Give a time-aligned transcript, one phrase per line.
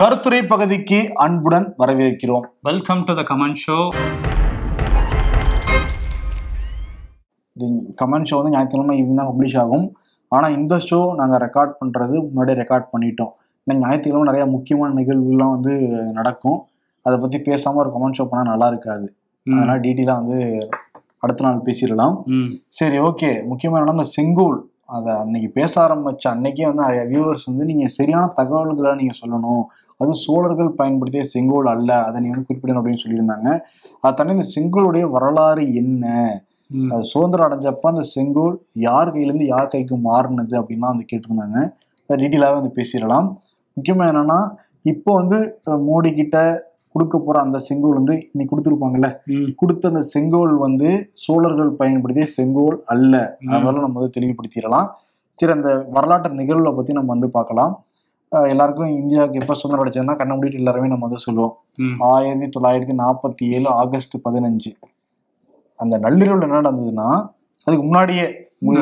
[0.00, 2.46] கருத்துரை பகுதிக்கு அன்புடன் வரவேற்கிறோம்.
[2.68, 3.76] Welcome to the comment show
[8.00, 9.86] comment show வந்து ஞாயிற்றுக்கிழமை ஈவினிங் தான் பப்ளிஷ் ஆகும்.
[10.32, 13.32] ஆனால் இந்த ஷோ நாங்கள் ரெக்கார்ட் பண்ணுறது முன்னாடியே ரெக்கார்ட் பண்ணிட்டோம்.
[13.62, 15.76] இன்னைக்கு ஞாயிற்றுக்கிழமை நிறைய முக்கியமான நிகழ்வுகள்லாம் வந்து
[16.18, 16.58] நடக்கும்.
[17.06, 19.06] அதை பற்றி பேசாமல் ஒரு கமெண்ட் ஷோ பண்ணால் நல்லா இருக்காது.
[19.46, 20.40] அதனால் டீட்டெயிலாக வந்து
[21.24, 22.18] அடுத்த நாள் பேசிடலாம்.
[22.80, 24.58] சரி ஓகே முக்கியமாக இந்த செங்கோல்.
[24.96, 29.64] அதை அன்னைக்கு பேச ஆரம்பிச்ச அன்னைக்கே வந்து நிறைய வியூவர்ஸ் வந்து நீங்கள் சரியான தகவல்களை நீங்கள் சொல்லணும்.
[30.04, 33.48] அது சோழர்கள் பயன்படுத்திய செங்கோல் அல்ல அதை நீ வந்து குறிப்பிடணும் அப்படின்னு சொல்லியிருந்தாங்க.
[34.04, 36.04] அது தண்ணி இந்த செங்கோலுடைய வரலாறு என்ன?
[37.12, 38.54] சுதந்திரம் அடைஞ்சப்ப அந்த செங்கோல்
[38.88, 41.58] யார் கையிலேருந்து யார் கைக்கு மாறினது அப்படின்லாம் வந்து கேட்டிருந்தாங்க.
[42.06, 43.26] அதை டீட்டெயிலாகவே வந்து பேசிடலாம்.
[43.76, 44.38] முக்கியமாக என்னன்னா
[44.92, 45.38] இப்போ வந்து
[45.88, 46.38] மோடி கிட்ட
[46.94, 49.08] கொடுக்க போற அந்த செங்கோல் வந்து இன்னைக்கு கொடுத்துருப்பாங்கல்ல?
[49.60, 50.90] கொடுத்த அந்த செங்கோல் வந்து
[51.24, 53.14] சோழர்கள் பயன்படுத்திய செங்கோல் அல்ல.
[53.52, 54.88] அதனால நம்ம வந்து தெளிவுபடுத்திடலாம்.
[55.38, 57.72] சரி அந்த வரலாற்று நிகழ்வுகளை பத்தி நம்ம வந்து பார்க்கலாம்.
[58.52, 61.54] எல்லாருக்கும் இந்தியாவுக்கு எப்போ சுதந்திரம் அடைச்சதுன்னா கண்ண மூடிட்டு எல்லாருமே நம்ம வந்து சொல்லுவோம்.
[62.10, 64.72] ஆயிரத்தி தொள்ளாயிரத்தி நாற்பத்தி ஏழு ஆகஸ்ட் பதினஞ்சு.
[65.78, 67.08] அந்த நள்ளிரவில் என்ன நடந்ததுன்னா
[67.66, 68.26] அதுக்கு முன்னாடியே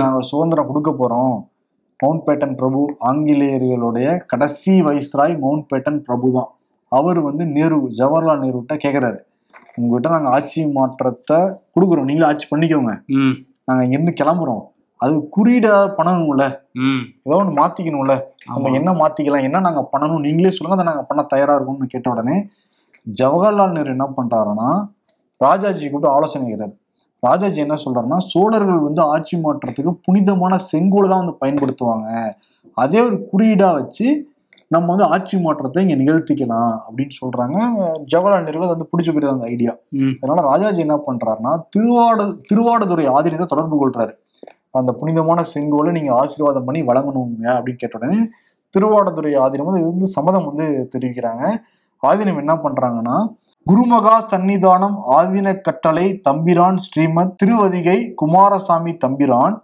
[0.02, 1.36] நாங்கள் சுதந்திரம் கொடுக்க போறோம்.
[2.00, 6.50] மவுண்ட் பேட்டன் பிரபு ஆங்கிலேயர்களுடைய கடைசி வைஸ்ராய் மவுண்ட் பேட்டன் பிரபு தான்.
[6.88, 9.20] அவர் வந்து நேரு ஜவஹர்லால் நேருகிட்ட கேட்குறாரு
[9.77, 11.38] உங்ககிட்ட நாங்கள் ஆட்சி மாற்றத்தை
[11.74, 12.08] கொடுக்குறோம்.
[12.08, 12.94] நீங்களும் ஆட்சி பண்ணிக்கோங்க.
[13.68, 14.64] நாங்கள் இங்கேருந்து கிளம்புறோம்.
[15.03, 16.45] அது குறியீடா பண்ணணும்ல
[17.27, 18.14] ஏதோ ஒன்று மாற்றிக்கணும்ல
[18.48, 18.75] நம்ம.
[18.78, 22.36] என்ன மாற்றிக்கலாம் என்ன நாங்கள் பண்ணணும் நீங்களே சொல்லுங்க அதை நாங்கள் பண்ண தயாராக இருக்கோம்னு கேட்ட உடனே
[23.06, 24.69] ஜவஹர்லால் நேரு என்ன பண்ணுறாருன்னா
[25.41, 26.75] ராஜாஜி கூப்பிட்டு ஆலோசனை கேட்கிறாரு
[27.23, 32.06] ராஜாஜி என்ன சொல்றாருன்னா சோழர்கள் வந்து ஆட்சி மாற்றத்துக்கு புனிதமான செங்கோல் தான் வந்து பயன்படுத்துவாங்க.
[32.77, 34.06] அதே ஒரு குறியீடா வச்சு
[34.70, 37.56] நம்ம வந்து ஆட்சி மாற்றத்தை இங்க நிகழ்த்திக்கலாம் அப்படின்னு சொல்றாங்க.
[38.12, 39.73] ஜவஹர்லால் நேரு அது வந்து பிடிச்ச போயிருது அந்த ஐடியா
[40.20, 44.12] அதனால ராஜாஜி என்ன பண்றாருன்னா திருவாடு திருவாடுதுறை ஆதீனத்தை தொடர்பு கொள்றாரு.
[44.78, 48.18] அந்த புனிதமான செங்கோலை நீங்கள் ஆசீர்வாதம் பண்ணி வழங்கணுங்க அப்படின்னு கேட்ட உடனே
[48.74, 51.44] திருவாடுதுறை ஆதீனம் வந்து இது வந்து சம்மதம் வந்து தெரிவிக்கிறாங்க.
[52.02, 53.16] ஆதீனம் என்ன பண்ணுறாங்கன்னா
[53.66, 59.55] குருமகா சந்நிதானம் ஆதீன கட்டளை தம்பிரான் ஸ்ரீமத் திருவதிகை குமாரசாமி தம்பிரான்.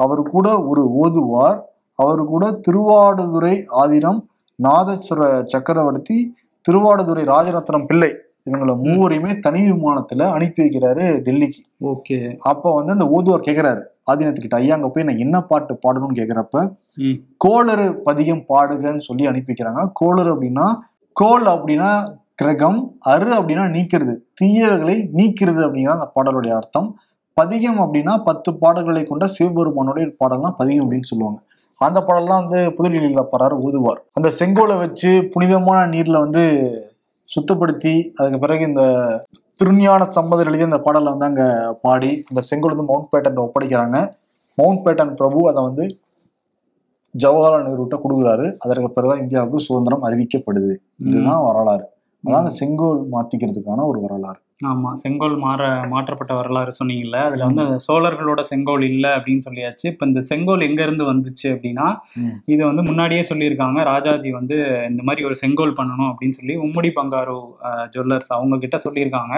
[0.00, 1.58] அவர் கூட ஒரு ஓதுவார்.
[1.98, 4.20] அவர் கூட திருவாடுதுறை ஆதீனம்
[4.58, 6.18] நாதஸ்வர சக்கரவர்த்தி
[6.68, 8.10] திருவாடுதுறை ராஜரத்னம் பிள்ளை.
[8.46, 11.60] இவங்களை மூவரையுமே தனி விமானத்துல அனுப்பி வைக்கிறாரு டெல்லிக்கு.
[11.84, 12.18] ஓகே.
[12.42, 16.56] அப்போ வந்து அந்த ஓதுவார் கேட்கிறாரு ஆதீனத்துக்கிட்ட ஐயா அங்க போய் நான் என்ன பாட்டு பாடணும்னு கேட்கிறப்ப
[16.98, 17.16] ம்.
[17.36, 19.84] கோளறு பதிகம் பாடுகன்னு சொல்லி அனுப்பி வைக்கிறாங்க.
[19.92, 20.66] கோளறு அப்படின்னா
[21.16, 21.90] கோல் அப்படின்னா
[22.34, 24.14] கிரகம் அரு அப்படின்னா நீக்கிறது.
[24.40, 26.88] தீயவைகளை நீக்கிறது அப்படிங்கிறது அந்த பாடலுடைய அர்த்தம்.
[27.36, 31.38] பதிகம் அப்படின்னா பத்து பாடல்களை கொண்ட சிவபெருமானுடைய பாடல் தான் பதிகம் அப்படின்னு சொல்லுவாங்க.
[31.80, 36.42] அந்த பாடல்லாம் வந்து புதுடெல்லியில் பாடுறாரு ஓதுவார் அந்த செங்கோலை வச்சு புனிதமான நீர்ல வந்து
[37.34, 38.82] சுத்தப்படுத்தி அதுக்கு பிறகு இந்த
[39.54, 41.46] திருஞான சம்மதர் எழுதிய அந்த பாடலை வந்து அங்கே
[41.82, 43.96] பாடி அந்த செங்கோல் வந்து மவுண்ட் பேட்டன் ஒப்படைக்கிறாங்க.
[44.58, 45.84] மவுண்ட் பேட்டன் பிரபு அதை வந்து
[47.14, 48.46] ஜவஹர்லால் நேருட்ட கொடுக்குறாரு.
[48.58, 50.72] அதற்கு பிறகுதான் இந்தியாவுக்கு சுதந்திரம் அறிவிக்கப்படுது.
[50.98, 51.84] இதுதான் வரலாறு.
[52.24, 54.40] அதான் அந்த செங்கோல் மாத்திக்கிறதுக்கான ஒரு வரலாறு.
[54.60, 60.20] ஆமா செங்கோல் மாற மாற்றப்பட்ட வரலாறு சொன்னீங்கல்ல அதுல வந்து சோழர்களோட செங்கோல் இல்ல அப்படின்னு சொல்லியாச்சு இப்ப இந்த
[60.22, 61.86] செங்கோல் எங்க இருந்து வந்துச்சு அப்படின்னா.
[62.46, 64.56] இது வந்து முன்னாடியே சொல்லியிருக்காங்க ராஜாஜி வந்து
[64.90, 67.36] இந்த மாதிரி ஒரு செங்கோல் பண்ணணும் அப்படின்னு சொல்லி உம்முடி பங்காரு
[67.92, 69.34] ஜுவல்லர்ஸ் அவங்க கிட்ட சொல்லியிருக்காங்க.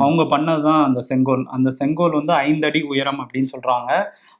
[0.00, 3.90] அவங்க பண்ணதுதான் அந்த செங்கோல் அந்த செங்கோல் வந்து ஐந்து அடி உயரம் அப்படின்னு சொல்றாங்க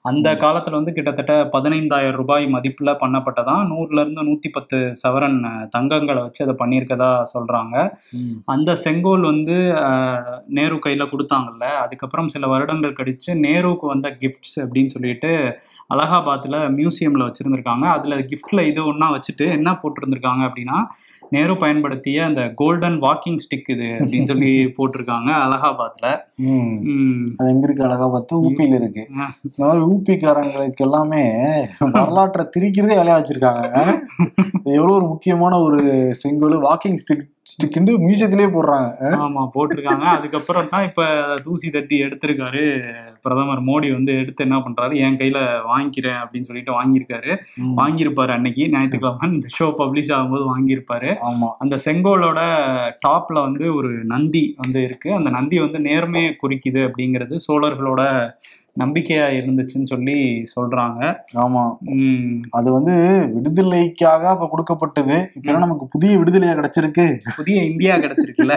[0.04, 5.38] அந்த காலத்துல வந்து கிட்டத்தட்ட பதினைந்தாயிரம் ரூபாய் மதிப்புல பண்ணப்பட்டதான் நூறுல இருந்து நூத்தி பத்து சவரன்
[5.74, 7.74] தங்கங்களை வச்சு அதை பண்ணியிருக்கதா சொல்றாங்க
[8.18, 8.32] ம்.
[8.48, 9.58] அந்த செங்கோல் வந்து
[10.58, 15.30] நேரு கையில கொடுத்தாங்கல்ல அதுக்கப்புறம் சில வருடங்கள் கழிச்சு நேருவுக்கு வந்த கிஃப்ட்ஸ் அப்படின்னு சொல்லிட்டு
[15.94, 17.86] அலகாபாத்ல மியூசியம்ல வச்சிருந்திருக்காங்க.
[17.96, 20.78] அதுல கிஃப்ட்ல இது ஒண்ணா வச்சுட்டு என்ன போட்டிருந்திருக்காங்க அப்படின்னா
[21.34, 25.30] நேரு பயன்படுத்திய அந்த கோல்டன் வாக்கிங் ஸ்டிக் இது அப்படின்னு சொல்லி போட்டிருக்காங்க.
[26.50, 29.02] உம் அது எங்க இருக்கு அழகா பார்த்து ஊப்பியில இருக்கு.
[29.46, 31.22] இந்த மாதிரி ஊப்பிக்காரங்களுக்கு எல்லாமே
[31.96, 33.66] வரலாற்றை திரிக்கிறதே வேலையா வச்சிருக்காங்க.
[34.58, 35.80] இது எவ்வளவு ஒரு முக்கியமான ஒரு
[36.22, 38.90] செங்கோல் வாக்கிங் ஸ்டிக் ஸ்டிக்னு மியூசியத்திலேயே போடுறாங்க.
[39.24, 40.09] ஆமா போட்டிருக்காங்க.
[40.10, 41.02] அதுக்கப்புறம் தான் இப்ப
[41.42, 42.62] தூசி தட்டி எடுத்திருக்காரு.
[43.22, 44.96] பிரதமர் மோடி வந்து எடுத்து என்ன பண்றாரு?
[44.96, 45.38] என் கையில
[45.72, 47.32] வாங்கிக்கிறேன் அப்படின்னு சொல்லிட்டு வாங்கியிருக்காரு.
[47.76, 48.68] வாங்கியிருப்பாரு அன்னைக்கு.
[48.68, 51.16] ஞாயிற்றுக்கிழமை இந்த ஷோ பப்ளிஷ் ஆகும்போது வாங்கியிருப்பாரு.
[51.30, 51.48] ஆமா.
[51.58, 52.40] அந்த செங்கோலோட
[53.08, 55.14] டாப்ல வந்து ஒரு நந்தி வந்து இருக்கு.
[55.14, 58.02] அந்த நந்தி வந்து நேர்மையை குறிக்குது அப்படிங்கிறது சோழர்களோட
[58.80, 60.16] நம்பிக்கையா இருந்துச்சுன்னு சொல்லி
[60.54, 61.00] சொல்றாங்க.
[61.36, 61.62] ஆமா.
[61.92, 62.94] உம் அது வந்து
[63.34, 65.16] விடுதலைக்காக அப்ப கொடுக்கப்பட்டது.
[65.34, 67.06] இப்ப நமக்கு புதிய விடுதலையா கிடைச்சிருக்கு.
[67.36, 68.56] புதிய இந்தியா கிடைச்சிருக்குல்ல.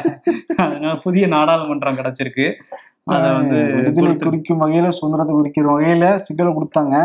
[1.03, 2.47] புதிய நாடாளுமன்றம் கிடைச்சிருக்கு.
[3.13, 6.95] அத வந்து விடுதலை குறிக்கும் வகையில சுதந்திரத்தை குறிக்கிற வகையில சிக்கலை கொடுத்தாங்க.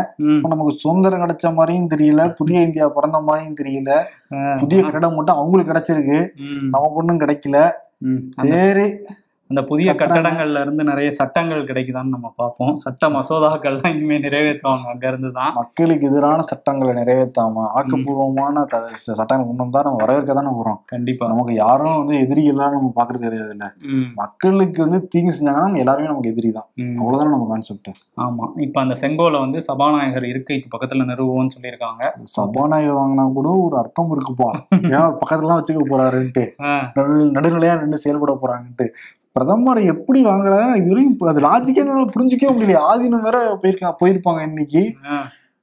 [0.45, 2.21] நமக்கு சுதந்திரம் கிடைச்ச மாதிரியும் தெரியல.
[2.33, 3.91] புதிய இந்தியா பிறந்த மாதிரியும் தெரியல.
[4.57, 6.19] புதிய கட்டடம் மட்டும் அவங்களுக்கு கிடைச்சிருக்கு.
[6.73, 7.57] நமக்கு ஒண்ணும் கிடைக்கல.
[8.29, 8.85] சரி.
[9.49, 9.89] அந்த புதிய.
[9.99, 12.73] கட்டடங்கள்ல இருந்து நிறைய சட்டங்கள் கிடைக்குதான்னு நம்ம பார்ப்போம்.
[12.83, 14.83] சட்ட மசோதாக்கள்லாம் இனிமே நிறைவேற்றுவாங்க.
[14.91, 18.63] அங்க இருந்து தான் மக்களுக்கு எதிரான சட்டங்களை நிறைவேற்றாம ஆக்கப்பூர்வமான
[19.07, 20.79] சட்டங்கள் கொண்டு வந்தா நம்ம வரவேற்க தானே போறோம்.
[20.93, 21.29] கண்டிப்பா.
[21.31, 23.67] நமக்கு யாரும் வந்து எதிரிகள்லாம் நம்ம பாக்குறது கிடையாது இல்ல
[24.21, 26.67] மக்களுக்கு வந்து தீங்கு செஞ்சாங்கன்னா எல்லாருமே நமக்கு எதிரி தான்.
[27.01, 27.91] அவ்வளவுதானே நம்ம கான்செப்ட்
[28.25, 28.45] ஆமா.
[28.67, 32.03] இப்ப அந்த செங்கோலை வந்து சபாநாயகர் இருக்கைக்கு பக்கத்துல நிறுவுவோம்னு சொல்லியிருக்காங்க.
[32.35, 34.51] சபாநாயகர் வாங்கினா கூட ஒரு அர்த்தம் இருக்குப்பா.
[34.93, 36.45] ஏன்னா பக்கத்துலலாம் வச்சுக்க போறாருன்ட்டு.
[37.37, 38.87] நடுநிலையா நின்று செயல்பட போறாங்கன்ட்டு.
[39.35, 40.67] பிரதமர் எப்படி வாங்குறாரு?
[40.79, 42.81] இது வரைக்கும் இப்ப அது லாஜிக்கே என்னால புரிஞ்சுக்கவே முடியல.
[42.91, 44.83] ஆதீனம் வேற போயிருக்கா போயிருப்பாங்க இன்னைக்கு.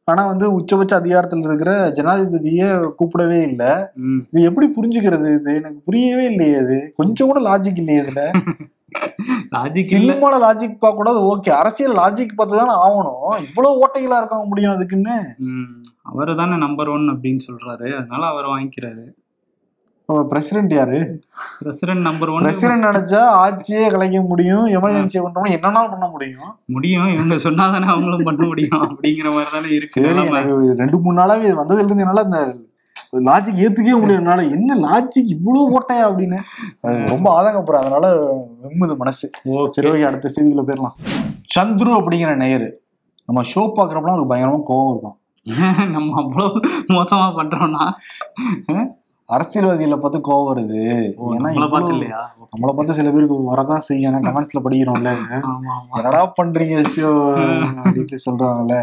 [0.08, 2.64] ஆனா வந்து உச்சபட்ச அதிகாரத்துல இருக்கிற ஜனாதிபதிய
[2.98, 3.64] கூப்பிடவே இல்ல.
[4.30, 5.54] இது எப்படி புரிஞ்சுக்கிறது இது?
[5.54, 6.78] எனக்கு புரியவே இல்லையே இது.
[6.96, 8.24] கொஞ்சம் கூட லாஜிக் இல்லையே இதுல.
[9.54, 13.26] லாஜிக் சினிமால லாஜிக் பார்க்க கூடாது ஓகே அரசியல் லாஜிக் பார்த்து தானே ஆகணும்.
[13.48, 15.16] இவ்வளவு ஓட்டைகளா இருக்க முடியும் அதுக்குன்னு.
[16.10, 17.88] அவரு தானே நம்பர் ஒன் அப்படின்னு சொல்றாரு.
[18.00, 19.04] அதனால அவர் வாங்கிக்கிறாரு.
[20.30, 20.98] பிரசிடென்ட் யாரு?
[21.62, 26.52] பிரசிடென்ட் நம்பர் ஒன் பிரசிடென்ட் நினைச்சா ஆட்சியே கலைக்க முடியும் எமர்ஜென்சியை கொண்டு என்னன்னாலும் பண்ண முடியும்?
[26.74, 27.08] முடியும்.
[27.14, 28.82] இவங்க சொன்னாதானே அவங்களும் பண்ண முடியும்.
[28.90, 32.40] அப்படிங்கிற மாதிரி தானே இருக்கு ரெண்டு மூணு நாளாவே இது வந்ததுல இருந்து என்னால இந்த
[33.28, 34.20] லாஜிக் ஏத்துக்கவே முடியல.
[34.22, 36.38] என்னால என்ன லாஜிக் இவ்வளவு ஓட்டையா அப்படின்னு.
[37.12, 38.06] ரொம்ப ஆதங்கப்படுறேன் அதனால
[38.64, 39.26] வெம்முது மனசு.
[39.76, 40.96] சரி ஓகே அடுத்த செய்திக்குள்ள போயிடலாம்.
[41.56, 42.68] சந்துரு அப்படிங்கிற நேயர்.
[43.26, 45.18] நம்ம ஷோ பாக்குறப்பலாம் ஒரு பயங்கரமா கோவம் இருக்கும்
[45.96, 46.60] நம்ம அவ்வளவு
[46.94, 47.84] மோசமா பண்றோம்னா?
[49.28, 50.82] அரசியல்வாதிகளை பார்த்து கோவம் வருது.
[51.36, 52.20] ஏன்னா பார்த்து இல்லையா
[52.50, 54.08] நம்மளை பார்த்து சில பேருக்கு வரதான் செய்யும்.
[54.10, 55.12] ஏன்னா கமெண்ட்ஸ்ல படிக்கிறோம்ல.
[55.98, 57.08] என்னடா பண்றீங்க ஷோ
[57.84, 58.76] அப்படின்னு சொல்றாங்கல்ல.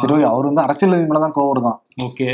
[0.00, 1.78] சரி அவர் வந்து அரசியல்வாதி மேலதான் கோவம் வருதான்.
[2.06, 2.28] ஓகே.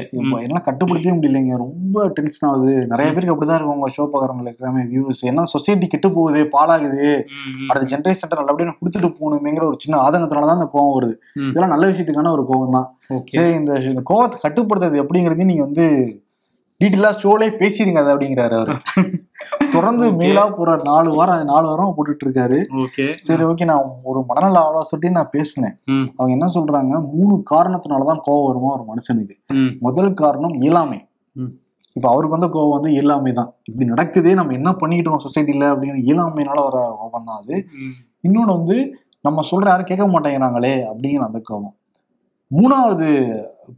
[0.46, 1.56] எல்லாம் கட்டுப்படுத்தவே முடியலைங்க.
[1.56, 2.74] ரொம்ப டென்ஷன் ஆகுது.
[2.86, 7.08] நிறைய பேருக்கு அப்படிதான் இருக்கும் உங்க ஷோ பாக்குறவங்களுக்கு எல்லாமே வியூஸ் ஏன்னா சொசைட்டி கெட்டு போகுது பாலாகுது
[7.68, 11.16] அடுத்த ஜென்ரேஷன் நல்லபடியா கொடுத்துட்டு போகணுமேங்கிற ஒரு சின்ன ஆதங்கத்தினாலதான் அந்த கோவம் வருது.
[11.50, 12.88] இதெல்லாம் நல்ல விஷயத்துக்கான ஒரு கோவம் தான்
[13.24, 15.86] சரி இந்த இந்த கோவத்தை கட்டுப்படுத்துறது எப்படிங்கிறதையும் நீங்க வந்து
[16.80, 18.74] டீட்டெயிலா ஷோலே பேசிருங்க அது அப்படிங்கிறாரு அவரு.
[19.72, 20.16] தொடர்ந்து Okay.
[20.18, 20.82] மெயிலா போறாரு.
[20.84, 22.58] நாலு வாரம் நாலு வாரம் போட்டுட்டு இருக்காரு
[23.20, 25.76] சரி ஓகே நான் ஒரு மனநல ஆலோசனையும் நான் பேசினேன்.
[26.16, 27.12] அவங்க என்ன சொல்றாங்க?
[27.14, 28.70] மூணு காரணத்தினாலதான் கோவம் வருமா?
[28.72, 29.36] ஒரு மனுஷனுக்கு.
[29.80, 30.98] முதல் காரணம் இயலாமை.
[31.96, 33.54] இப்ப அவருக்கு வந்து கோவம் வந்து இயலாமை தான்.
[33.64, 37.66] இப்படி நடக்குதே நம்ம என்ன பண்ணிக்கிட்டோம் சொசைட்டில அப்படின்னு இயலாமைனால வர கோபம் தான் அது.
[37.78, 37.94] ம்.
[38.24, 38.76] இன்னொன்னு வந்து
[39.20, 41.74] நம்ம சொல்ற யாரும் கேட்க மாட்டேங்கிறாங்களே அப்படிங்கிற அந்த கோபம்.
[42.50, 43.08] மூணாவது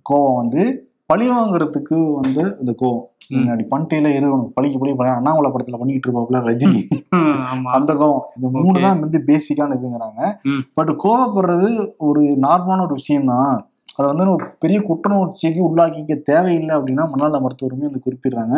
[0.02, 0.62] கோபம் வந்து
[1.10, 3.36] பழி வாங்குறதுக்கு வந்து அந்த கோபம் ம்.
[3.36, 6.82] முன்னாடி பண்ணிட்டேல இரு உனக்கு பழிக்கு பழி பண்ண அண்ணாமலை படத்துல பண்ணிட்டு இருப்பாப்புல ரஜினி
[7.76, 8.76] அந்த கோபம் இந்த மூணு.
[8.78, 10.20] தான் வந்து பேசிக்கான இதுங்கிறாங்க.
[10.78, 11.70] பட் கோவப்படுறது
[12.08, 13.50] ஒரு நார்மலான ஒரு விஷயம் தான்
[13.94, 18.56] அதை வந்து ஒரு பெரிய குற்றணர்ச்சிக்கு உள்ளாக்கிக்க தேவையில்லை அப்படின்னா மனநல மருத்துவருமே வந்து குறிப்பிடுறாங்க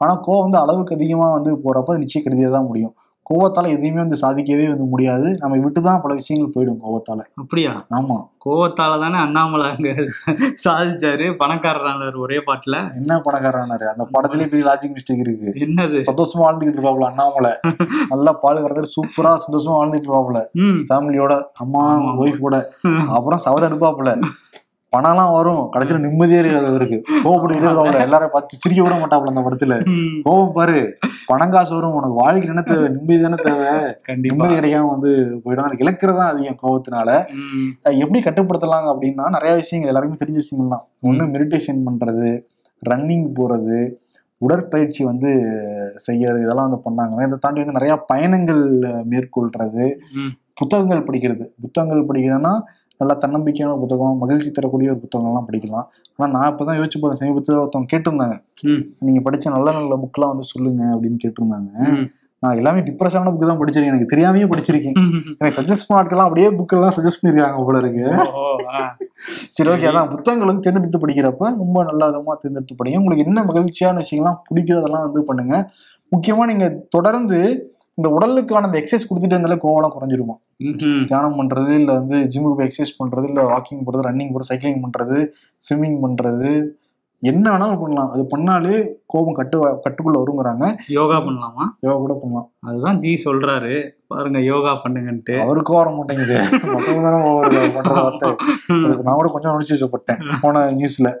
[0.00, 2.94] ஆனா கோவம் வந்து அளவுக்கு அதிகமா வந்து போறப்ப அது நிச்சய கருதியாக தான் முடியும்
[3.30, 5.28] கோவத்தால எதையுமே வந்து சாதிக்கவே வந்து முடியாது.
[5.40, 7.20] நம்ம விட்டு தான் பல விஷயங்கள் போயிடும் கோவத்தால.
[7.34, 7.72] அப்படியா?
[7.94, 8.16] ஆமா.
[8.44, 9.88] கோவத்தால தானே அண்ணாமலை அங்க
[10.64, 11.26] சாதிச்சாரு.
[11.36, 12.76] பணக்காரரானார் ஒரே பாட்டுல.
[12.94, 15.48] என்ன பணக்காரனாரு அந்த படத்துலயே பெரிய லாஜிக் மிஸ்டேக் இருக்கு.
[15.58, 16.00] என்னது?
[16.10, 17.52] சந்தோஷமா வாழ்ந்துகிட்டு இருப்பாப்ல அண்ணாமலை.
[18.08, 20.42] நல்லா பால் கறந்துட்டு சூப்பரா சந்தோஷமா வாழ்ந்துட்டு இருப்பாப்ல
[20.90, 22.12] ஃபேமிலியோட அம்மா ஆமா.
[22.18, 22.56] ஒய்ஃபோட
[23.08, 24.12] அப்புறம் சவத எடுப்பாப்புல.
[24.96, 25.64] பணம்லாம் வரும்.
[25.74, 29.76] கடைசியில நிம்மதியே இருக்காது அவருக்கு கோவப்பட்டுக்கிட்டே இருப்பாப்புல எல்லாரும் பார்த்து சிரிக்க விட மாட்டாப்புல அந்த படத்துல.
[30.26, 30.80] கோவம் பாரு.
[31.30, 31.96] பணம் காசு வரும்.
[31.98, 32.88] உனக்கு வாழ்க்கை என்ன தேவை?
[32.96, 33.70] நிம்மதி தானே தேவை.
[34.26, 35.12] நிம்மதி கிடைக்காம வந்து
[35.44, 35.80] போயிடும்.
[35.84, 37.10] இழக்கிறதா அதிகம் கோவத்தினால.
[38.04, 42.30] எப்படி கட்டுப்படுத்தலாம் அப்படின்னா நிறைய விஷயங்கள் எல்லாருக்குமே தெரிஞ்ச விஷயங்கள் தான் ஒண்ணு மெடிடேஷன் பண்றது
[42.82, 43.78] ரன்னிங் போறது
[44.40, 45.30] உடற்பயிற்சி வந்து
[46.06, 48.64] செய்யறது இதெல்லாம் வந்து பண்ணாங்க இதை தாண்டி வந்து நிறைய பயணங்கள்
[49.12, 49.86] மேற்கொள்றது
[50.60, 51.44] புத்தகங்கள் படிக்கிறது.
[51.62, 52.52] புத்தகங்கள் படிக்கிறதுன்னா
[53.00, 55.86] நல்லா தன்னம்பிக்கையான புத்தகம் மகிழ்ச்சி தரக்கூடிய ஒரு புத்தகங்கள்லாம் படிக்கலாம்.
[56.18, 58.36] ஆனா நான் இப்பதான் யோசிச்சு போறேன் சமீபத்தில் ஒருத்தவங்க கேட்டிருந்தாங்க.
[58.64, 61.70] ம், நீங்க படிச்ச நல்ல நல்ல புக்லாம் வந்து சொல்லுங்க அப்படின்னு கேட்டிருந்தாங்க.
[62.42, 63.92] நான் எல்லாமே டிப்ரெஷனான புக் தான் படிச்சிருக்கேன்.
[63.94, 64.96] எனக்கு தெரியாமையே படிச்சிருக்கேன்.
[65.38, 68.06] எனக்கு சஜஸ்ட் பண்ணாட்கெல்லாம் அப்படியே புக் எல்லாம் சஜஸ்ட் பண்ணிருக்காங்க போல இருக்கு.
[69.50, 70.10] சரி ஓகே அதான்.
[70.10, 73.00] புத்தகங்கள் வந்து தேர்ந்தெடுத்து படிக்கிறப்ப ரொம்ப நல்ல விதமா தேர்ந்தெடுத்து படிங்க.
[73.02, 75.54] உங்களுக்கு என்ன மகிழ்ச்சியான விஷயங்கள்லாம் பிடிக்கும் அதெல்லாம் வந்து பண்ணுங்க.
[76.12, 77.38] முக்கியமா நீங்க தொடர்ந்து
[77.98, 80.34] இந்த உடலுக்கான அந்த எக்ஸசைஸ் கொடுத்துட்டு இருந்தாலே கோவலாம் குறைஞ்சிருமா.
[81.06, 85.18] தியானம் பண்றது இல்ல வந்து ஜிம்முக்கு போய் எக்ஸசைஸ் பண்றது இல்ல வாக்கிங் போறது ரன்னிங் போறது சைக்கிளிங் பண்றது
[85.62, 86.50] ஸ்விம்மிங் பண்றது
[87.20, 88.10] என்ன வேணாலும் பண்ணலாம்.
[88.10, 90.76] அது பண்ணாலே கோபம் கட்டு கட்டுக்குள்ள வருங்கிறாங்க.
[90.88, 91.64] யோகா பண்ணலாமா?
[91.80, 92.50] யோகா கூட பண்ணலாம்.
[92.60, 93.90] அதுதான் ஜி சொல்றாரு.
[94.06, 95.40] பாருங்க யோகா பண்ணுங்கன்ட்டு.
[95.40, 96.40] அவருக்கும் வர மாட்டேங்குது.
[99.02, 101.14] நான் கூட கொஞ்சம் உணர்ச்சிப்பட்டேன் போன நியூஸ்ல.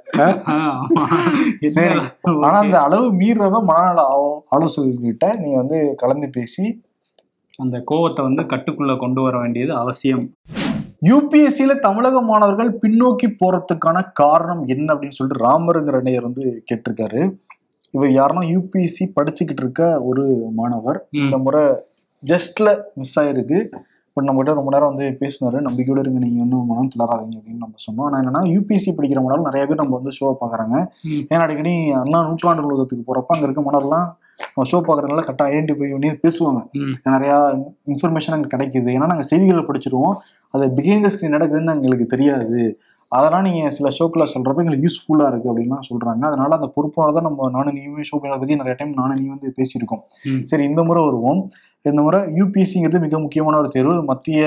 [1.66, 2.00] சரி.
[2.42, 6.84] ஆனா அந்த அளவு மீறவ மனநல ஆலோ- ஆலோசகர்கிட்ட நீங்க வந்து கலந்து பேசி
[7.56, 10.30] அந்த கோவத்தை வந்து கட்டுக்குள்ள கொண்டு வர வேண்டியது அவசியம்.
[11.02, 17.20] யூபிஎஸ்சியில தமிழக மாணவர்கள் பின்னோக்கி போறதுக்கான காரணம் என்ன அப்படின்னு சொல்லிட்டு ராமருங்கிற நேயர் வந்து கேட்டிருக்காரு.
[17.90, 20.24] இவர் யாருன்னா யூபிஎஸ்சி படிச்சுக்கிட்டு இருக்க ஒரு
[20.54, 21.06] மாணவர்.
[21.12, 21.62] இந்த முறை
[22.22, 23.58] ஜஸ்ட்ல மிஸ் ஆயிருக்கு.
[24.16, 25.60] பட் நம்ம கிட்ட ரொம்ப நேரம் வந்து பேசினாரு.
[25.60, 26.18] நம்பிக்கையோட இருங்க.
[26.18, 28.06] நீங்க இன்னும் மனம் தளராதீங்க அப்படின்னு நம்ம சொன்னோம்.
[28.06, 31.24] ஆனா என்னன்னா யூபிஎஸ்சி படிக்கிற மாணவர் நிறைய பேர் நம்ம வந்து ஷோ பாக்குறாங்க ம்.
[31.30, 33.62] ஏன்னா அடிக்கடி அண்ணா நூற்றாண்டு உலகத்துக்கு போறப்ப அங்க இருக்க
[34.42, 36.60] மாணவர்லாம் ஷோ பார்க்குறதுனால கரெக்டாக ஐடென்டிஃபை பண்ணி பேசுவாங்க.
[37.04, 37.36] நிறையா
[37.86, 38.90] இன்ஃபர்மேஷன் அங்கே கிடைக்குது.
[38.96, 40.16] ஏன்னா நாங்கள் செய்திகளை படிச்சிருவோம்.
[40.50, 42.60] அது பிகைண்ட் த ஸ்க்ரீன் நடக்குதுன்னு எங்களுக்கு தெரியாது.
[43.12, 47.48] அதெல்லாம் நீங்கள் சில ஷோக்கில் சொல்கிறப்ப எங்களுக்கு யூஸ்ஃபுல்லாக இருக்குது அப்படின்லாம் சொல்கிறாங்க அதனால அந்த பொறுப்போட தான் நம்ம
[47.56, 50.02] நானும் நீயுமே ஷோ பற்றி நிறைய டைம் நானும் நீ வந்து பேசியிருக்கோம்.
[50.50, 51.40] சரி இந்த முறை வருவோம்.
[51.88, 53.96] இந்த முறை யூபிஎஸ்சிங்கிறது மிக முக்கியமான ஒரு தேர்வு.
[54.10, 54.40] மத்திய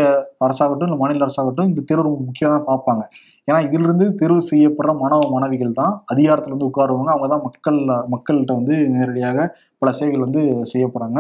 [0.46, 3.04] அரசாகட்டும் இல்லை மாநில அரசாகட்டும் இந்த தேர்வு ரொம்ப முக்கியம் தான் பார்ப்பாங்க.
[3.48, 7.10] ஏன்னா இதிலிருந்து தேர்வு செய்யப்படுற மாணவ மாணவிகள் தான் அதிகாரத்தில் வந்து உட்காருவாங்க.
[7.16, 7.80] அவங்க தான் மக்கள்
[8.14, 9.48] மக்கள்கிட்ட வந்து நேரடியாக
[9.82, 10.42] பல சேவைகள் வந்து
[10.74, 11.20] செய்ய போகிறாங்க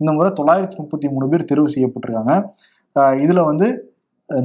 [0.00, 2.34] இந்த முறை தொள்ளாயிரத்தி முப்பத்தி மூணு பேர் தேர்வு செய்யப்பட்டிருக்காங்க.
[3.24, 3.66] இதுல வந்து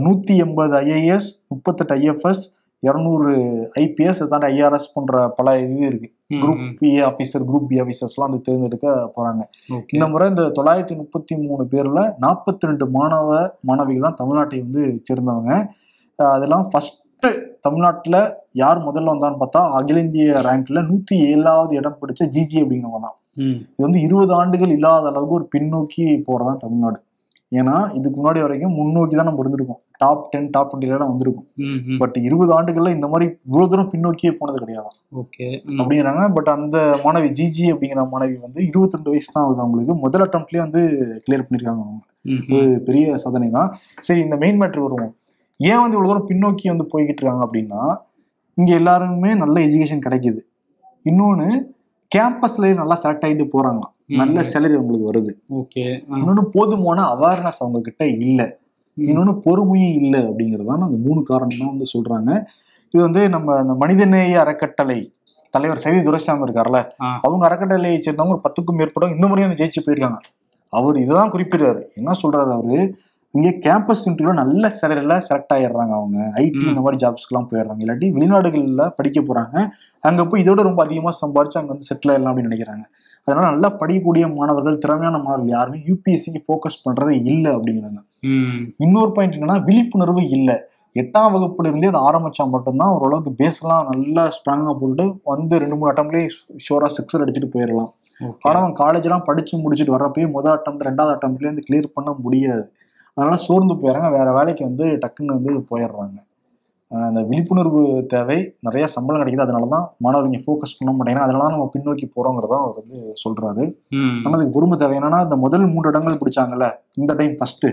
[0.05, 2.43] நூற்றி எண்பது ஐஏஎஸ் முப்பத்தெட்டு ஐஎஃப்எஸ்
[2.83, 3.29] இரநூறு
[3.83, 6.09] ஐபிஎஸ் தாண்டி ஐஆர்எஸ் போன்ற பல இது இருக்கு.
[6.43, 9.41] Group B officer group B ஆஃபீஸர்ஸ்லாம் வந்து தேர்ந்தெடுக்க போறாங்க.
[9.95, 13.29] இந்த முறை இந்த தொள்ளாயிரத்தி முப்பத்தி மூணு பேர்ல நாற்பத்தி ரெண்டு மாணவ
[13.69, 15.51] மாணவிகள் தான் தமிழ்நாட்டை வந்து சேர்ந்தவங்க.
[16.19, 17.01] அதெல்லாம் ஃபர்ஸ்ட்
[17.65, 18.19] தமிழ்நாட்டில்
[18.63, 23.17] யார் முதல்ல வந்தான்னு பார்த்தா அகில இந்திய ரேங்க்ல நூற்றி ஏழாவது இடம் பிடிச்ச ஜிஜி அப்படிங்கிறவங்க தான்.
[23.75, 26.99] இது வந்து இருபது ஆண்டுகள் இல்லாத அளவுக்கு ஒரு பின்னோக்கி போறதான் தமிழ்நாடு.
[27.59, 29.79] ஏன்னா இதுக்கு முன்னாடி வரைக்கும் முன்னோக்கி தான் நம்ம இருந்திருக்கோம்.
[29.97, 31.47] டாப் டென் டாப் டுவெண்ட்டிலாம் வந்திருக்கும்.
[31.65, 34.89] ம் ம் பட் இருபது ஆண்டுகள்ல இந்த மாதிரி இவ்வளவு தூரம் பின்னோக்கியே போனது கிடையாது.
[35.21, 35.47] ஓகே.
[35.79, 36.23] அப்படிங்கிறாங்க.
[36.37, 39.95] பட் அந்த மாணவி ஜிஜி அப்படிங்கிற மாணவி வந்து 22 வயசு தான் ஆகுது அவங்களுக்கு.
[40.05, 40.81] முதல் அட்டம்ப்ட்லயே வந்து
[41.25, 42.01] கிளியர் பண்ணிருக்காங்க அவங்க.
[42.89, 43.69] பெரிய சாதனை தான்.
[44.01, 45.13] சரி இந்த மெயின் மேட்ரு வருவோம்.
[45.59, 47.81] ஏன் வந்து இவ்வளவு தூரம் பின்னோக்கி வந்து போய்கிட்டு இருக்காங்க அப்படின்னா
[48.57, 50.41] இங்க எல்லாருமே நல்ல எஜுகேஷன் கிடைக்குது.
[51.05, 51.47] இன்னொன்னு
[52.15, 53.81] கேம்பஸ்லயே நல்லா செலக்ட் ஆகிட்டு போறாங்க
[54.17, 55.31] நல்ல சேலரி அவங்களுக்கு வருது.
[55.59, 58.41] ஓகே இன்னொன்னு போதுமான அவேர்னஸ் அவங்க கிட்ட இல்ல
[58.97, 62.29] இன்னொன்னு பொறுமையும் இல்லை அப்படிங்கறதான அந்த மூணு காரணம் தான் வந்து சொல்றாங்க.
[62.93, 64.99] இது வந்து நம்ம அந்த மனிதநேய அறக்கட்டளை
[65.53, 67.09] தலைவர் செய்தி துரைசாமி இருக்கார்ல ஆ.
[67.25, 70.19] அவங்க அறக்கட்டளையை சேர்ந்தவங்க ஒரு பத்துக்கும் மேற்பட்டவங்க இந்த முறையும் வந்து ஜெயிச்சு போயிருக்காங்க.
[70.73, 71.81] அவர் இதுதான் குறிப்பிடுறாரு.
[71.95, 72.77] என்ன சொல்றாரு அவரு?
[73.35, 76.17] இங்கே கேம்பஸ் இன்டர்வியூல நல்ல சேலரியில செலக்ட் ஆயிடுறாங்க அவங்க.
[76.43, 76.65] ஐடி.
[76.71, 77.81] இந்த மாதிரி ஜாப்ஸ்க்குலாம் போயிடுறாங்க.
[77.85, 79.55] இல்லாட்டி வெளிநாடுகள்ல படிக்க போறாங்க.
[80.09, 82.85] அங்க போய் இதோட ரொம்ப அதிகமா சம்பாரிச்சு அங்க வந்து செட்டில் ஆயிடலாம் அப்படின்னு நினைக்கிறாங்க.
[83.27, 87.99] அதனால நல்லா படிக்கக்கூடிய மாணவர்கள் திறமையான மாணவர்கள் யாருமே யூபிஎஸ்சிக்கு ஃபோக்கஸ் பண்றதே இல்லை அப்படிங்கிறாங்க.
[88.85, 90.55] இன்னொரு பாயிண்ட் என்னன்னா விழிப்புணர்வு இல்லை.
[91.01, 96.27] எட்டாம் வகுப்புல இருந்தே அதை ஆரம்பிச்சா மட்டும்தான் ஓரளவுக்கு பேஸ்லாம் நல்லா ஸ்ட்ராங்கா போட்டு வந்து ரெண்டு மூணு அட்டம்லேயே
[96.67, 97.91] ஷோரா சிக்ஸர் அடிச்சுட்டு போயிடலாம்.
[98.21, 102.11] ஓகே ஆனா அவன் காலேஜ் எல்லாம் படிச்சு முடிச்சுட்டு வர்றப்பயே முதல் அட்டம் ரெண்டாவது அட்டம்ப்ட்ல இருந்து கிளியர் பண்ண
[102.25, 102.63] முடியாது.
[103.17, 106.17] அதனால சோர்ந்து போயிடுறாங்க வேற வேலைக்கு வந்து டக்குன்னு வந்து போயிடுறாங்க
[106.91, 107.79] அந்த விழிப்புணர்வு
[108.11, 109.45] தேவை நிறைய சம்பளம் கிடைக்குது.
[109.45, 111.27] அதனால தான் மாணவர்கள் ஃபோக்கஸ் பண்ண மாட்டேங்கிறாங்க.
[111.27, 113.63] அதனால தான் நம்ம பின்னோக்கி போறோங்கிறத அவர் வந்து சொல்றாரு.
[113.99, 114.19] ம்.
[114.23, 114.95] ஆனா அதுக்கு பொறுமை தேவை.
[114.99, 116.67] என்னன்னா இந்த முதல் மூன்று இடங்கள் பிடிச்சாங்கல்ல
[117.01, 117.67] இந்த டைம் ஃபர்ஸ்ட்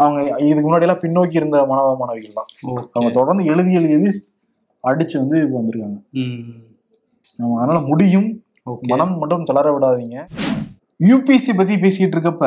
[0.00, 2.50] அவங்க இதுக்கு முன்னாடி எல்லாம் பின்னோக்கி இருந்த மாணவ மாணவிகள் தான்
[2.94, 4.10] அவங்க தொடர்ந்து எழுதி எழுதி
[4.84, 5.98] அடிச்சு வந்து இப்ப வந்திருக்காங்க.
[7.58, 8.28] அதனால முடியும்.
[8.92, 10.18] மனம் மட்டும் தளர விடாதீங்க.
[11.04, 12.44] யூபிஎஸ்சி பத்தி பேசிட்டு இருக்கப்ப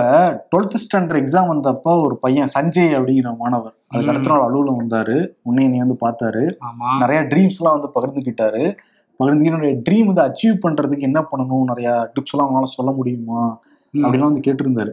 [0.55, 3.73] டுவெல்த் ஸ்டாண்டர்ட் எக்ஸாம் வந்தப்போ ஒரு பையன் சஞ்சய் அப்படிங்கிற மாணவர்.
[3.87, 5.27] அதுக்கு அடுத்த நாள் அலுவலம் வந்தாரு.
[5.41, 6.55] உன்னை நீ வந்து பார்த்தாரு.
[6.99, 8.75] நிறைய ட்ரீம்ஸ் எல்லாம் வந்து பகிர்ந்துக்கிட்டாரு.
[9.19, 11.63] பகிர்ந்துக்கிட்டு ட்ரீம் வந்து அச்சீவ் பண்றதுக்கு என்ன பண்ணணும்?
[11.63, 13.59] நிறைய டிப்ஸ் எல்லாம் அவங்களால சொல்ல முடியுமா.
[13.93, 14.91] அப்படிலாம் வந்து கேட்டிருந்தாரு.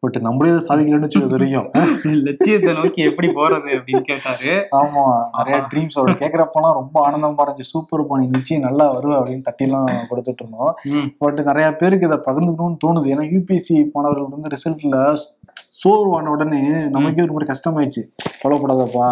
[0.00, 1.68] பட் நம்மளே அதை சாதிக்கலன்னு வச்சுக்க தெரியும்.
[2.28, 4.52] லட்சியத்தை நோக்கி எப்படி போறது அப்படின்னு கேட்டாரு.
[4.80, 5.04] ஆமா
[5.38, 5.58] நிறைய.
[5.70, 7.72] ட்ரீம்ஸ் அவர் கேட்கறப்பெல்லாம் ரொம்ப ஆனந்தமா இருந்துச்சு.
[7.74, 10.72] சூப்பர் பண்ணி நிச்சயம் நல்லா வருவ அப்படின்னு தட்டிலாம் கொடுத்துட்டு இருந்தோம்.
[11.18, 13.10] பட் நிறைய பேருக்கு இதை பகிர்ந்துக்கணும்னு தோணுது.
[13.14, 14.98] ஏன்னா யூபிஎஸ்சி மாணவர்கள் வந்து ரிசல்ட்ல
[15.84, 18.02] சோர்வான உடனே நமக்கே ஒரு மாதிரி கஷ்டமாயிடுச்சு.
[18.44, 19.06] கொல்லப்படாதப்பா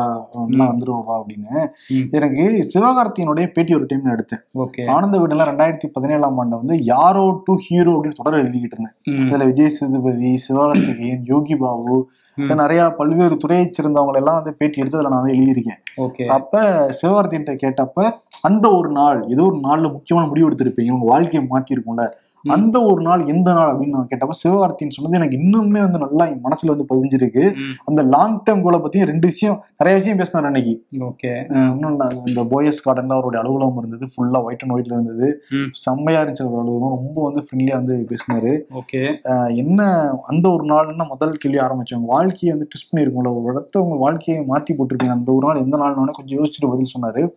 [0.46, 1.66] நல்லா வந்துருவாப்பா அப்படின்னு.
[2.10, 4.44] எனக்கு சிவகார்த்தியனுடைய பேட்டி ஒரு டைம் எடுத்தேன்.
[4.54, 4.90] ஓகே.
[4.90, 8.94] ஆனந்த வீடுல ரெண்டாயிரத்தி பதினேழாம் ஆண்டு வந்து யாரோ டு ஹீரோ அப்படின்னு தொடர் எழுதிக்கிட்டு இருந்தேன்.
[9.06, 12.08] இதுல விஜய் சேதுபதி சிவகார்த்திகேயன் யோகி பாபு.
[12.38, 15.80] நிறைய பல்வேறு துறையை சேர்ந்தவங்க எல்லாம் வந்து பேட்டி எடுத்து அதுல நான் வந்து எழுதியிருக்கேன்.
[15.96, 16.26] ஓகே.
[16.26, 16.60] அப்ப
[17.02, 20.90] சிவகார்த்திகிட்ட கேட்டப்ப அந்த ஒரு நாள் ஏதோ ஒரு நாள்ல முக்கியமான முடிவு எடுத்திருப்பீங்க.
[20.90, 22.10] உங்க வாழ்க்கையை மாத்திருக்கும்ல.
[22.48, 26.40] அந்த ஒரு நாள் எந்த நாள் அப்படின்னு நான் கேட்டப்ப சிவகார்த்தின்னு சொன்னது எனக்கு இன்னுமே வந்து நல்லா என்
[26.44, 27.54] மனசுல வந்து பதிஞ்சிருக்கு.
[27.84, 30.84] அந்த லாங் டேர்ம் கோலை பத்தியும் ரெண்டு விஷயம் நிறைய விஷயம் பேசினார் அன்னைக்கு.
[30.92, 31.32] ஓகே.
[31.76, 35.42] இல்ல, இந்த போயஸ் கார்டன்ல அவருடைய அலுவலகம் இருந்தது ஃபுல்லா ஒயிட் அண்ட் ஒயிட்ல இருந்தது.
[35.72, 38.60] செம்மையா இருந்துச்சு அவர் அலுவலகம் ரொம்ப வந்து ஃப்ரெண்ட்லியா வந்து பேசினாரு.
[38.74, 39.22] ஓகே.
[39.56, 44.44] என்ன அந்த ஒரு நாள்னா முதல் கேள்வி ஆரம்பிச்சவங்க வாழ்க்கையை வந்து ட்விஸ்ட் பண்ணிருக்கோம்ல ஒரு இடத்த உங்க வாழ்க்கையை
[44.48, 45.08] மாத்தி போட்டிருக்கீங்க.
[45.08, 47.28] அந்த ஒரு நாள் எந்த நாள்னு கொஞ்சம் யோசிச்சுட்டு பதில் சொன்னாரு.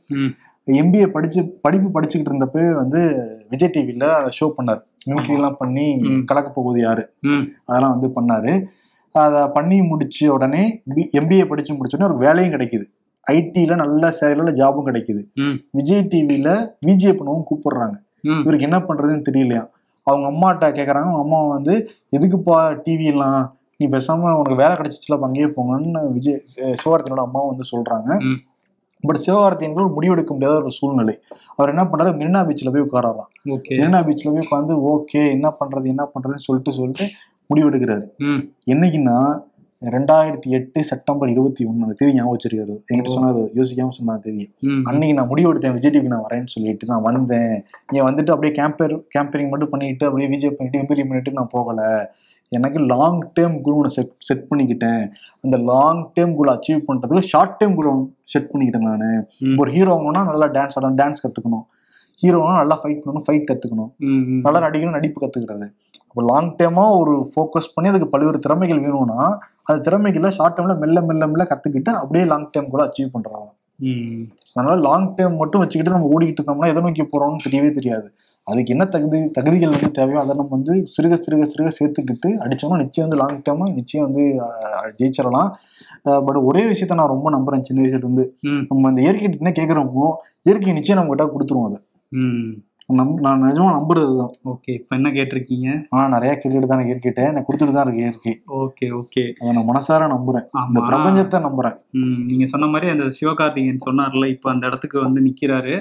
[0.73, 4.81] எம்பிஏ படிச்சு படிப்பு படிச்சுக்கிட்டு இருந்தப்ப வந்து விஜய் டிவில அதை ஷோ பண்ணார்.
[5.05, 5.95] மிமிக்ரி எல்லாம் பண்ணி.
[6.25, 7.13] கலக்க போகுது யாரு?
[7.65, 8.63] அதெல்லாம் வந்து பண்ணாரு.
[9.11, 12.83] அதை பண்ணி முடிச்ச உடனே எம்பிஏ படிச்சு முடிச்ச உடனே ஒரு வேலையும் கிடைக்குது.
[13.31, 15.23] ஐடில நல்ல சேலையில ஜாபும் கிடைக்குது.
[15.71, 17.93] விஜய் டிவில விஜே பண்ணவும் கூப்பிடுறாங்க.
[18.39, 19.69] இவருக்கு என்ன பண்றதுன்னு தெரியலையா?
[20.03, 21.01] அவங்க அம்மாட்ட கேக்குறாங்க.
[21.01, 23.53] அவங்க அம்மா வந்து எதுக்குப்பா டிவி எல்லாம்?
[23.77, 28.19] நீ பேசாம உனக்கு வேலை கிடைச்சிச்சுல அங்கேயே போங்கன்னு விஜய் சி- சிவகார்த்தியனோட அம்மா வந்து சொல்றாங்க.
[29.03, 31.13] பட் சிவகார்த்தியனுக்கு ஒரு முடிவெடுக்க முடியாத ஒரு சூழ்நிலை.
[31.55, 32.11] அவர் என்ன பண்றாரு?
[32.21, 33.29] மெரினா பீச்ல போய் உட்காராராம்
[33.81, 37.05] மெரினா பீச்ல போய் உட்காந்து ஓகே என்ன பண்றது என்ன பண்றதுன்னு சொல்லிட்டு சொல்லிட்டு
[37.49, 38.07] முடிவெடுக்கிறாரு.
[38.73, 39.17] என்னைக்குன்னா
[39.81, 42.73] ரெண்டாயிரத்தி எட்டு செப்டம்பர் இருபத்தி ஒண்ணு தேதி ஞாபகம் வச்சிருக்காரு.
[42.89, 43.11] என்கிட்ட.
[43.15, 44.45] சொன்னாரு யோசிக்காம சொன்ன தேதி
[44.89, 47.55] அன்னைக்கு நான் முடிவு எடுத்தேன் விஜய் டிவிக்கு நான் வரேன்னு சொல்லிட்டு நான் வந்தேன்.
[47.91, 51.81] இங்க வந்துட்டு அப்படியே கேம்பர் கேம்பரிங் மட்டும் பண்ணிட்டு அப்படியே விஜய் பண்ணிட்டு இம்பீரியம் பண்ணிட்டு நான் போகல.
[52.51, 55.03] எனக்கு லாங் டேர்ம் கோல் ஒன்று செட் செட் பண்ணிக்கிட்டேன்.
[55.43, 57.89] அந்த லாங் டேர்ம் கோல் அச்சீவ் பண்றதுக்கு ஷார்ட் டேர்ம் கோல்
[58.25, 59.03] செட் பண்ணிக்கிட்டேன் நான்.
[59.57, 61.65] ஒரு ஹீரோ ஆகணும்னா நல்லா டான்ஸ் ஆடணும் டான்ஸ் கத்துக்கணும்.
[62.19, 63.91] ஹீரோனா நல்லா ஃபைட் பண்ணணும் ஃபைட் கத்துக்கணும்.
[64.05, 64.41] ம், ம்.
[64.41, 65.67] நல்லா நடிக்கணும் நடிப்பு கத்துக்கிறது.
[66.09, 69.19] அப்போ லாங் டேர்மா ஒரு ஃபோக்கஸ் பண்ணி அதுக்கு பல்வேறு திறமைகள் வேணும்னா
[69.65, 73.47] அந்த திறமைகளை ஷார்ட் டேர்ம்ல மெல்ல மெல்ல மெல்ல கத்துக்கிட்டு அப்படியே லாங் டேர்ம் கூட அச்சீவ் பண்றாங்க
[73.79, 74.23] ம்,
[74.55, 78.07] அதனால லாங் டேர்ம் மட்டும் வச்சுக்கிட்டு நம்ம ஓடிக்கிட்டு இருந்தோம்னா எதை நோக்கி போறோம்னு தெரியவே தெரியாது.
[78.49, 83.07] அதுக்கு என்ன தகுதி தகுதிகள் வந்து தேவையோ அதை நம்ம வந்து சிறுக சிறுக சிறுக சேர்த்துக்கிட்டு அடிச்சோம்னா நிச்சயம்
[83.07, 84.23] வந்து லாங் டேர்மா நிச்சயம் வந்து
[84.99, 85.49] ஜெயிச்சிடலாம்.
[86.27, 88.25] பட் ஒரே விஷயத்த நான் ரொம்ப நம்புறேன் சின்ன வயசுல இருந்து.
[88.49, 90.07] ம், நம்ம அந்த இயற்கை என்ன கேட்குறோமோ
[90.45, 91.79] இயற்கை நிச்சயம் நம்ம கிட்ட கொடுத்துருவோம் அதை.
[92.89, 95.67] நம் நான் நிஜமா நம்புறது தான் ஓகே இப்ப என்ன கேட்டிருக்கீங்க?
[95.93, 100.07] ஆனா நிறைய கேட்டுட்டு தான் இயற்கிட்ட எனக்கு கொடுத்துட்டு தான் இருக்கு இயற்கை ஓகே ஓகே அதை நான் மனசார
[100.13, 100.45] நம்புறேன்.
[100.61, 100.83] ஆமா.
[100.89, 101.75] பிரபஞ்சத்தை நம்புறேன்.
[102.29, 105.75] நீங்க சொன்ன மாதிரி அந்த சிவகார்த்திகேயன் சொன்னார்ல இப்ப அந்த இடத்துக்கு வந்து நிக்கிறாரு.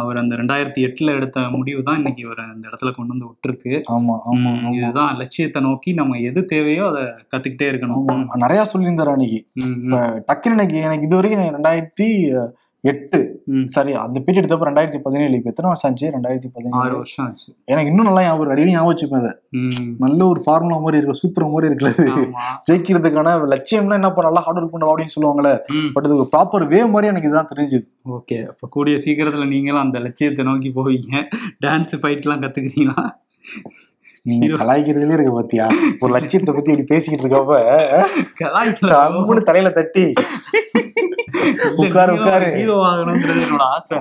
[0.00, 3.74] அவர் அந்த ரெண்டாயிரத்தி எட்டுல எடுத்த முடிவு தான் இன்னைக்கு இவரை அந்த இடத்துல கொண்டு வந்து விட்டுருக்கு.
[3.96, 7.04] ஆமா ஆமா இதுதான் லட்சியத்தை நோக்கி நம்ம எது தேவையோ அதை
[7.34, 8.04] கத்துக்கிட்டே இருக்கணும்.
[8.46, 9.40] நிறைய சொல்லியிருந்தாரு அன்னைக்கு.
[10.30, 12.08] டக்குன்னு எனக்கு எனக்கு இது வரைக்கும் ரெண்டாயிரத்தி
[12.90, 13.18] எட்டு.
[13.74, 16.06] சாரி அந்த பீரியட் எடுத்தப்ப ரெண்டாயிரத்தி பதினேழு இப்ப எத்தனை வருஷம் ஆச்சு?
[16.06, 16.94] ரெண்டாயிரத்தி பதினேழு.
[16.94, 17.48] வருஷம் ஆச்சு.
[17.64, 18.48] எனக்கு இன்னும் நல்லா ஞாபகம்.
[18.48, 19.32] அடிக்கடி ஞாபகம் வச்சுப்பேன் அதை.
[19.98, 21.92] நல்ல ஒரு ஃபார்முலா மாதிரி இருக்கு சூத்திரம் மாதிரி இருக்குல்ல.
[22.16, 22.44] ஆமா.
[22.70, 25.52] ஜெயிக்கிறதுக்கான லட்சியம்னா என்ன பண்ண நல்லா ஹார்ட் ஒர்க் பண்ணுவோம் அப்படின்னு சொல்லுவாங்கல்ல.
[25.78, 27.86] ம், பட் இது ப்ராப்பர் வே மாதிரி எனக்கு இதுதான் தெரிஞ்சுது.
[28.18, 31.12] ஓகே அப்ப கூடிய சீக்கிரத்துல நீங்களும் அந்த லட்சியத்தை நோக்கி போவீங்க.
[31.66, 33.04] டான்ஸ் ஃபைட்லாம் கத்துக்கிறீங்களா?
[34.22, 34.58] நீங்க Hero.
[34.60, 35.64] கலாய்க்கிறதுலயே இருக்கு பாத்தியா?
[36.00, 37.56] ஒரு லட்சியத்தை பத்தி இப்படி பேசிக்கிட்டு இருக்கப்ப
[38.40, 40.04] கலாய்க்கல அம்முன்னு தலையில தட்டி
[41.76, 42.52] உட்காரு, உட்காரு.
[42.54, 43.98] ஹீரோ ஆகணும்ன்றது என்னோட ஆசை.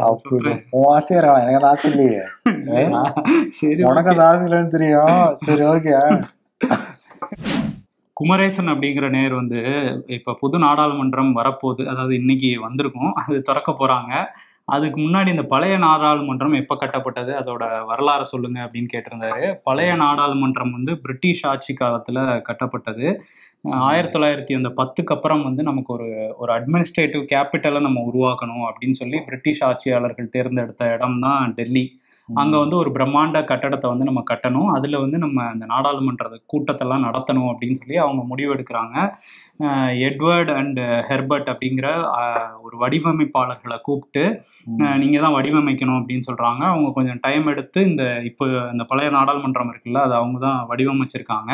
[0.70, 1.42] உன் ஆசையா இருக்கலாம்.
[1.42, 2.22] எனக்கு அந்த ஆசை இல்லையே.
[3.50, 5.36] சரி உனக்கு அந்த ஆசை இல்லைன்னு தெரியும்.
[5.36, 6.24] சரி ஓகே
[8.14, 9.60] குமரேசன் அப்படிங்கிற நேர் வந்து
[10.08, 11.86] இப்ப புது நாடாளுமன்றம் வரப்போகுது.
[11.88, 13.14] அதாவது இன்னைக்கு வந்திருக்கும்.
[13.14, 14.26] அது திறக்க போறாங்க.
[14.66, 17.32] அதுக்கு முன்னாடி இந்த பழைய நாடாளுமன்றம் எப்ப கட்டப்பட்டது?
[17.42, 19.56] அதோட வரலாறை சொல்லுங்க அப்படின்னு கேட்டிருந்தாரு.
[19.64, 23.20] பழைய நாடாளுமன்றம் வந்து பிரிட்டிஷ் ஆட்சி காலத்துல கட்டப்பட்டது.
[23.66, 29.20] ஆயிரத்தி தொள்ளாயிரத்தி அந்த பத்துக்கு அப்புறம் வந்து நமக்கு ஒரு ஒரு அட்மினிஸ்ட்ரேட்டிவ் கேபிட்டலை நம்ம உருவாக்கணும் அப்படின்னு சொல்லி
[29.20, 31.84] பிரிட்டிஷ் ஆட்சியாளர்கள் தேர்ந்தெடுத்த இடம் தான் டெல்லி.
[32.30, 34.70] அங்க வந்து ஒரு பிரம்மாண்ட கட்டடத்தை வந்து நம்ம கட்டணும்.
[34.76, 38.96] அதுல வந்து நம்ம அந்த நாடாளுமன்ற கூட்டத்தெல்லாம் நடத்தணும் அப்படின்னு சொல்லி அவங்க முடிவெடுக்கிறாங்க.
[40.08, 41.88] எட்வர்ட் அண்ட் ஹெர்பர்ட் அப்படிங்கிற
[42.64, 44.24] ஒரு வடிவமைப்பாளர்களை கூப்பிட்டு
[44.84, 46.64] அஹ், நீங்க தான் வடிவமைக்கணும் அப்படின்னு சொல்றாங்க.
[46.72, 51.52] அவங்க கொஞ்சம் டைம் எடுத்து இந்த இப்போ இந்த பழைய நாடாளுமன்றம் இருக்குல்ல அது அவங்க தான் வடிவமைச்சிருக்காங்க.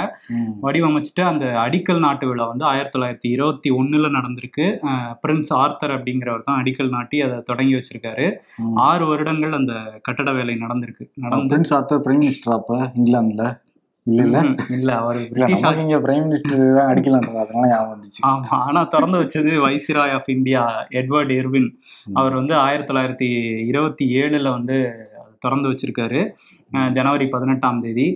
[0.65, 4.67] வடிவமைச்சிட்டு அந்த அடிக்கல் நாட்டு விழா வந்து ஆயிரத்தி தொள்ளாயிரத்தி இருபத்தி ஒண்ணுல நடந்திருக்கு.
[5.23, 8.27] பிரின்ஸ் ஆர்த்தர் அப்படிங்கிறவர் தான் அடிக்கல் நாட்டி அதை தொடங்கி வச்சிருக்காரு.
[8.88, 9.73] ஆறு வருடங்கள் அந்த
[10.08, 11.06] கட்டட வேலை நடந்திருக்கு.
[11.24, 12.78] நடந்து பிரின்ஸ் ஆத்தர் பிரைம் மினிஸ்டர் அப்ப?
[13.00, 13.45] இங்கிலாந்துல?
[14.08, 14.39] இல்ல இல்ல.
[14.69, 15.17] இல்ல அவர்
[15.84, 18.22] இங்க பிரைம் மினிஸ்டர் தான் அடிக்கலாம் அதனால ஞாபகம் வந்துச்சு.
[18.28, 21.69] ஆமா ஆனா திறந்து வச்சது viceroy of India Edward Irwin.
[22.13, 23.30] அவர் வந்து ஆயிரத்தி தொள்ளாயிரத்தி
[23.65, 24.78] இருபத்தி ஏழுல வந்து
[25.39, 26.22] திறந்து வச்சிருக்காரு.
[26.91, 28.08] ஜனவரி பதினெட்டாம் தேதி.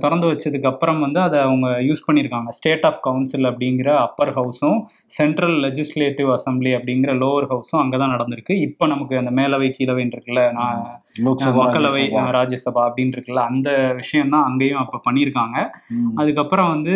[0.00, 4.78] திறந்து வச்சதுக்கு அப்புறம் வந்து அதை அவங்க யூஸ் பண்ணியிருக்காங்க ஸ்டேட் ஆஃப் கவுன்சில் அப்படிங்கிற அப்பர் ஹவுஸும்
[5.12, 10.44] சென்ட்ரல் லெஜிஸ்லேட்டிவ் அசம்பிளி அப்படிங்கிற லோவர் ஹவுஸும் அங்கே தான் நடந்திருக்கு இப்போ நமக்கு அந்த மேலவை கீழவைன்னு இருக்குல்ல
[10.52, 10.80] நான்
[11.58, 12.02] மக்களவை
[12.36, 12.80] ராஜ்யசபா.
[12.86, 13.68] அப்படின்னு இருக்குல்ல அந்த
[14.00, 15.56] விஷயம் தான் அங்கேயும் அப்போ பண்ணியிருக்காங்க.
[16.20, 16.94] அதுக்கப்புறம் வந்து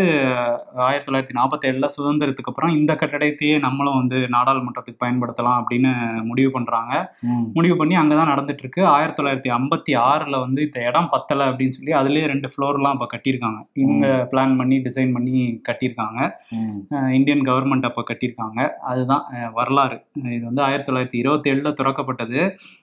[0.85, 5.93] ஆயிரத்தி தொள்ளாயிரத்தி நாற்பத்தேழுல சுதந்திரத்துக்கு அப்புறம் இந்த கட்டடத்தையே நம்மளும் வந்து நாடாளுமன்றத்துக்கு பயன்படுத்தலாம் அப்படின்னு
[6.29, 6.93] முடிவு பண்றாங்க
[7.29, 7.45] ம்.
[7.57, 11.95] முடிவு பண்ணி அங்கதான் நடந்துட்டு இருக்கு ஆயிரத்தி தொள்ளாயிரத்தி ஐம்பத்தி ஆறுல வந்து இந்த இடம் பத்தல அப்படின்னு சொல்லி
[12.01, 13.61] அதுலயே ரெண்டு ஃப்ளோர்லாம் இப்போ கட்டியிருக்காங்க.
[13.73, 16.21] இவங்க பிளான் பண்ணி டிசைன் பண்ணி கட்டியிருக்காங்க.
[17.13, 18.69] இந்தியன் கவர்மெண்ட் அப்போ கட்டியிருக்காங்க.
[18.93, 20.05] அதுதான் வரலாறு.
[20.25, 22.41] இது வந்து ஆயிரத்தி தொள்ளாயிரத்தி இருபத்தி ஏழுல திறக்கப்பட்டது.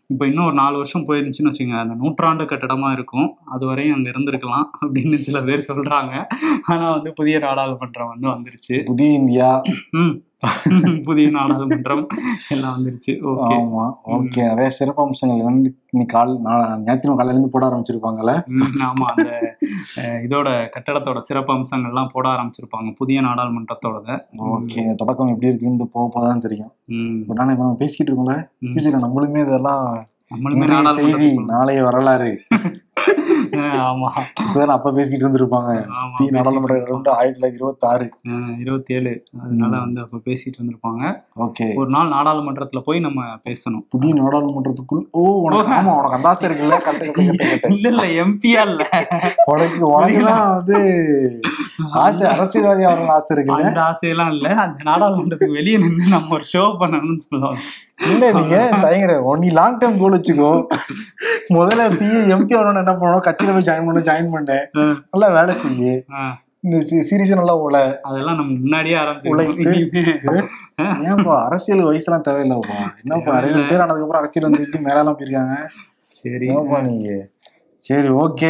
[0.08, 3.30] இப்போ இன்னும் ஒரு நாலு வருஷம் போயிருந்துச்சுன்னு வச்சுங்க அந்த நூற்றாண்டு கட்டடமா இருக்கும்.
[3.46, 6.26] அது வரையும் அங்க இருந்திருக்கலாம் அப்படின்னு சில பேர் சொல்றாங்க.
[6.64, 8.84] ஆனா வந்து புதிய நாடாளுமன்றம் வந்து வந்துருச்சு.
[8.86, 9.62] புதிய இந்தியா.
[9.92, 10.16] ம்.
[11.06, 12.02] புதிய நாடாளுமன்றம்
[12.48, 13.14] எல்லாம் வந்துருச்சு.
[13.48, 16.34] ஆமா ஓகே நிறைய சிறப்பு அம்சங்கள் இன்னைக்கு கால்
[16.84, 18.34] ஞாயிற்றுக்கிழமை காலையில இருந்து போட ஆரம்பிச்சிருப்பாங்கல்ல?
[18.88, 19.08] ஆமா.
[19.14, 19.30] அந்த
[20.26, 22.92] இதோட கட்டடத்தோட சிறப்பு அம்சங்கள்லாம் போட ஆரம்பிச்சிருப்பாங்க.
[22.96, 24.10] புதிய நாடாளுமன்றத்தோடத
[24.52, 26.72] ஓகே தொடக்கம் எப்படி இருக்குன்னு போக போதான் தெரியும்.
[27.30, 28.38] பட் ஆனா இப்ப நம்ம பேசிக்கிட்டு இருக்கோம்ல.
[28.64, 29.86] ஃபியூச்சர்ல நம்மளுமே இதெல்லாம்
[30.32, 30.68] நம்மளுமே
[31.54, 32.32] நாளைய வரலாறு.
[33.88, 34.10] ஆமா.
[34.42, 35.72] இப்பதான் அப்ப பேசிட்டு இருந்திருப்பாங்க.
[36.30, 37.12] நாடாளுமன்ற.
[37.14, 38.12] ஆயிரத்தி தொள்ளாயிரத்தி இருபத்தி ஆறு
[38.60, 39.78] இருபத்தி ஏழு அதனால.
[39.80, 41.04] வந்து அப்ப பேசிட்டு இருந்திருப்பாங்க.
[41.40, 41.76] ஓகே.
[41.76, 43.84] ஒரு நாள் நாடாளுமன்றத்துல போய் நம்ம பேசணும்.
[43.90, 46.80] புதிய நாடாளுமன்றத்துக்குள் ஓ உனக்கு ஆமா உனக்கு அந்த ஆசை இருக்குல்ல?
[47.70, 48.90] இல்ல இல்ல எம்பியா இல்ல.
[49.46, 50.78] உனக்கு உனக்குதான் வந்து
[51.92, 53.64] ஆசை அரசியல்வாதி வரணும் ஆசை இருக்குல்ல?
[53.64, 54.50] அந்த ஆசையெல்லாம் இல்ல.
[54.56, 57.60] அந்த நாடாளுமன்றத்துக்கு வெளியே நின்று நம்ம ஒரு ஷோ பண்ணணும்னு சொல்லுவாங்க.
[58.10, 60.52] இல்ல நீங்க தயங்குற நீ லாங் டேர்ம் கோல் வச்சுக்கோ.
[61.50, 65.56] முதல்ல பி எம்பி வரணும் என்ன பண்ணணும் கட்சியில போய் ஜாயின் பண்ண ஜாயின் பண்ண அஹ், நல்லா வேலை
[65.58, 65.94] செய்யு
[67.08, 68.96] சீரியஸ் நல்லா ஓல அதெல்லாம் நம்ம முன்னாடியே.
[69.02, 70.48] ஆரம்பிச்சிருக்கோம்.
[71.06, 72.78] ஏன்பா அரசியல் வயசுலாம் தேவையில்லப்பா.
[73.02, 75.56] என்னப்பா நிறைய பேர் ஆனதுக்கு அப்புறம் அரசியல் வந்துட்டு மேலாம் போயிருக்காங்க?
[76.14, 76.48] சரி.
[76.88, 77.10] நீங்க?
[77.80, 78.50] சரி ஓகே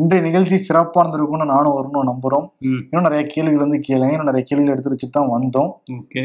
[0.00, 2.46] இன்றைய நிகழ்ச்சி சிறப்பா இருந்திருக்கும்னு நானும் வரணும் நம்புறோம்.
[2.88, 4.12] இன்னும் நிறைய கேள்விகள் வந்து கேளுங்க.
[4.14, 5.70] இன்னும் நிறைய கேள்விகள் எடுத்து வச்சுட்டு தான் வந்தோம்.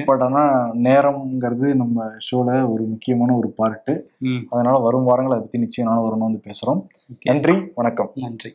[0.06, 0.43] பட் ஆனா
[0.88, 3.95] நேரம்ங்கிறது நம்ம ஷோல ஒரு முக்கியமான ஒரு பார்ட்டு
[4.49, 6.82] அதனால வரும் வாரங்கள் அதை பத்தி நிச்சயம் நானும் வரணும் வந்து பேசுறோம்.
[7.13, 8.12] ஓகே நன்றி வணக்கம்.
[8.15, 8.51] நன்றி.